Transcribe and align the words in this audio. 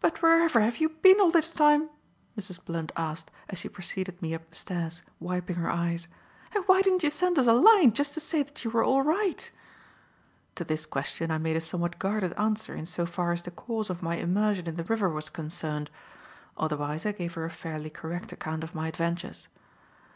"But 0.00 0.22
wherever 0.22 0.60
have 0.60 0.78
you 0.78 0.88
been 0.88 1.20
all 1.20 1.30
this 1.30 1.52
time?" 1.52 1.88
Mrs. 2.36 2.64
Blunt 2.64 2.90
asked, 2.96 3.30
as 3.48 3.58
she 3.58 3.68
preceded 3.68 4.20
me 4.20 4.34
up 4.34 4.48
the 4.50 4.56
stairs 4.56 5.02
wiping 5.20 5.54
her 5.54 5.70
eyes, 5.70 6.08
"and 6.52 6.64
why 6.66 6.82
didn't 6.82 7.04
you 7.04 7.10
send 7.10 7.38
us 7.38 7.46
a 7.46 7.52
line 7.52 7.92
just 7.92 8.12
to 8.14 8.20
say 8.20 8.42
that 8.42 8.64
you 8.64 8.70
were 8.72 8.82
all 8.82 9.02
right?" 9.02 9.52
To 10.56 10.64
this 10.64 10.84
question 10.84 11.30
I 11.30 11.38
made 11.38 11.54
a 11.54 11.60
somewhat 11.60 12.00
guarded 12.00 12.32
answer 12.32 12.74
in 12.74 12.86
so 12.86 13.06
far 13.06 13.30
as 13.32 13.42
the 13.44 13.52
cause 13.52 13.88
of 13.88 14.02
my 14.02 14.16
immersion 14.16 14.66
in 14.66 14.74
the 14.74 14.82
river 14.82 15.08
was 15.10 15.30
concerned; 15.30 15.92
otherwise 16.56 17.06
I 17.06 17.12
gave 17.12 17.34
her 17.34 17.44
a 17.44 17.50
fairly 17.50 17.88
correct 17.88 18.32
account 18.32 18.64
of 18.64 18.74
my 18.74 18.88
adventures. 18.88 19.46